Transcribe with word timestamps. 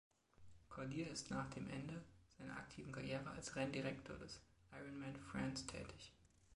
Cordier 0.67 1.11
ist 1.11 1.29
nach 1.29 1.47
dem 1.51 1.69
Ende 1.69 2.01
seiner 2.35 2.57
aktiven 2.57 2.91
Karriere 2.91 3.29
als 3.29 3.55
Renndirektor 3.55 4.15
des 4.17 4.41
Ironman 4.71 5.15
France 5.27 5.67
tätig. 5.67 6.11